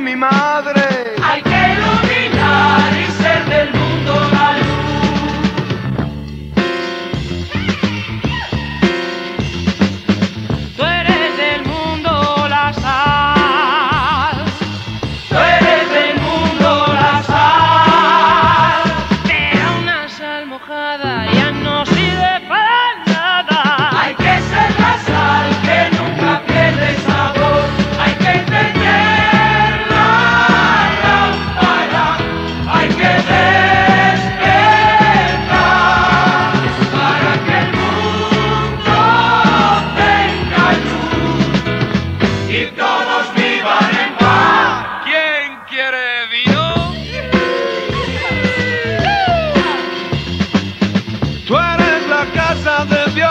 [0.00, 0.83] mi madre.
[51.46, 53.30] Tú eres la casa de Dios.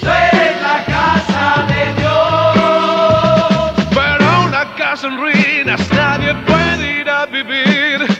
[0.00, 3.72] Tú eres la casa de Dios.
[3.94, 8.15] Pero una casa en ruinas nadie puede ir a vivir.